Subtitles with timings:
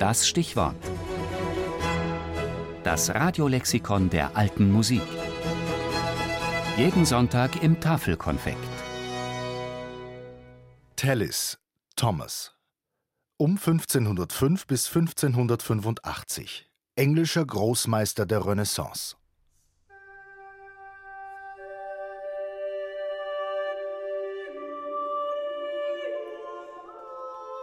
[0.00, 0.76] Das Stichwort.
[2.84, 5.02] Das Radiolexikon der alten Musik.
[6.78, 8.56] Jeden Sonntag im Tafelkonfekt.
[10.96, 11.58] Tallis,
[11.96, 12.54] Thomas.
[13.36, 16.70] Um 1505 bis 1585.
[16.96, 19.16] Englischer Großmeister der Renaissance.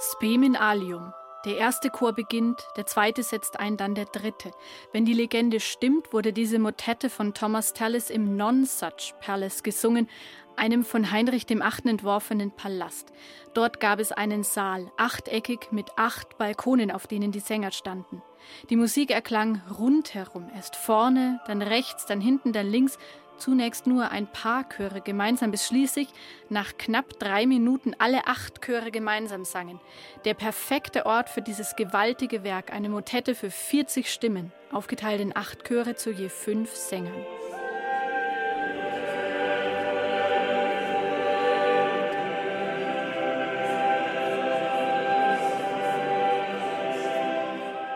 [0.00, 1.12] Spemin alium.
[1.44, 4.50] Der erste Chor beginnt, der zweite setzt ein, dann der dritte.
[4.92, 10.08] Wenn die Legende stimmt, wurde diese Motette von Thomas Tallis im Non-Such Palace gesungen,
[10.56, 13.12] einem von Heinrich Achten entworfenen Palast.
[13.52, 18.22] Dort gab es einen Saal, achteckig mit acht Balkonen, auf denen die Sänger standen.
[18.70, 22.98] Die Musik erklang rundherum, erst vorne, dann rechts, dann hinten, dann links,
[23.44, 26.08] zunächst nur ein paar Chöre gemeinsam, bis schließlich
[26.48, 29.80] nach knapp drei Minuten alle acht Chöre gemeinsam sangen.
[30.24, 35.64] Der perfekte Ort für dieses gewaltige Werk, eine Motette für 40 Stimmen, aufgeteilt in acht
[35.64, 37.12] Chöre zu je fünf Sängern.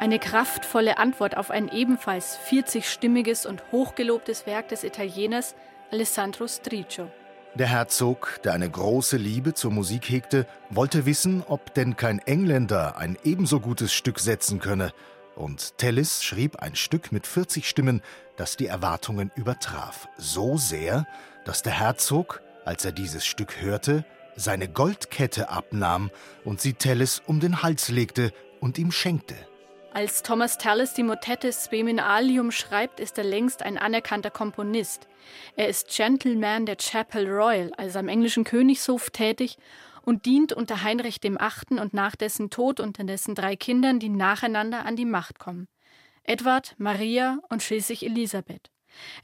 [0.00, 5.54] Eine kraftvolle Antwort auf ein ebenfalls 40-stimmiges und hochgelobtes Werk des Italieners
[5.92, 7.10] Alessandro Stricio.
[7.54, 12.96] Der Herzog, der eine große Liebe zur Musik hegte, wollte wissen, ob denn kein Engländer
[12.96, 14.94] ein ebenso gutes Stück setzen könne.
[15.36, 18.00] Und Tellis schrieb ein Stück mit 40 Stimmen,
[18.36, 20.08] das die Erwartungen übertraf.
[20.16, 21.06] So sehr,
[21.44, 26.10] dass der Herzog, als er dieses Stück hörte, seine Goldkette abnahm
[26.42, 29.36] und sie Tellis um den Hals legte und ihm schenkte.
[29.92, 35.08] Als Thomas Tallis die Motette Speminalium schreibt, ist er längst ein anerkannter Komponist.
[35.56, 39.56] Er ist Gentleman der Chapel Royal, also am englischen Königshof, tätig
[40.02, 44.10] und dient unter Heinrich dem Achten und nach dessen Tod unter dessen drei Kindern, die
[44.10, 45.66] nacheinander an die Macht kommen.
[46.22, 48.70] Edward, Maria und schließlich Elisabeth.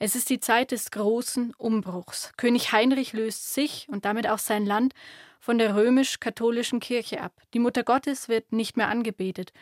[0.00, 2.32] Es ist die Zeit des großen Umbruchs.
[2.36, 4.94] König Heinrich löst sich und damit auch sein Land
[5.38, 7.32] von der römisch-katholischen Kirche ab.
[7.54, 9.52] Die Mutter Gottes wird nicht mehr angebetet.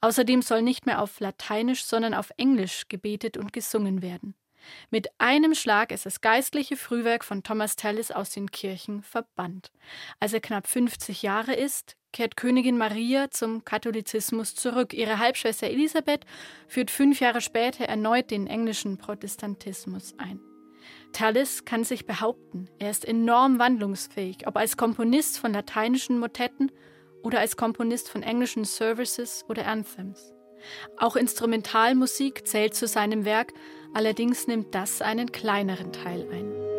[0.00, 4.34] Außerdem soll nicht mehr auf Lateinisch, sondern auf Englisch gebetet und gesungen werden.
[4.90, 9.72] Mit einem Schlag ist das geistliche Frühwerk von Thomas Tallis aus den Kirchen verbannt.
[10.18, 14.92] Als er knapp 50 Jahre ist, kehrt Königin Maria zum Katholizismus zurück.
[14.92, 16.26] Ihre Halbschwester Elisabeth
[16.66, 20.40] führt fünf Jahre später erneut den englischen Protestantismus ein.
[21.12, 22.68] Tallis kann sich behaupten.
[22.78, 26.70] Er ist enorm wandlungsfähig, ob als Komponist von lateinischen Motetten
[27.22, 30.32] oder als Komponist von englischen Services oder Anthems.
[30.96, 33.52] Auch Instrumentalmusik zählt zu seinem Werk,
[33.94, 36.70] allerdings nimmt das einen kleineren Teil ein.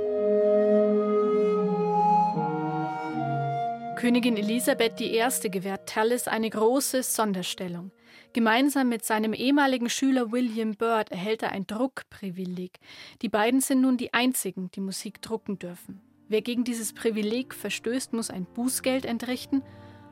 [3.97, 5.21] Königin Elisabeth I.
[5.51, 7.91] gewährt Tallis eine große Sonderstellung.
[8.33, 12.79] Gemeinsam mit seinem ehemaligen Schüler William Byrd erhält er ein Druckprivileg.
[13.21, 16.01] Die beiden sind nun die einzigen, die Musik drucken dürfen.
[16.29, 19.61] Wer gegen dieses Privileg verstößt, muss ein Bußgeld entrichten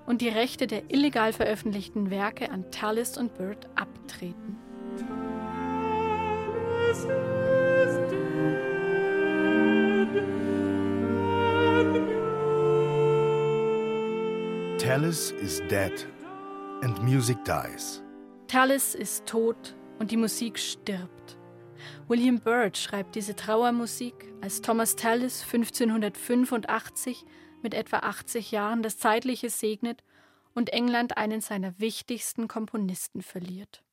[0.10, 4.58] und die Rechte der illegal veröffentlichten Werke an Tallis und Bird abtreten.
[14.80, 16.08] Tallis is dead
[16.82, 18.02] and music dies.
[18.48, 21.38] Tallis ist tot und die Musik stirbt.
[22.08, 27.28] William Byrd schreibt diese Trauermusik, als Thomas Tallis 1585
[27.62, 30.04] mit etwa 80 Jahren das Zeitliche segnet
[30.54, 33.84] und England einen seiner wichtigsten Komponisten verliert.